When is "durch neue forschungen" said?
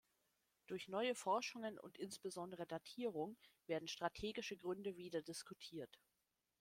0.65-1.77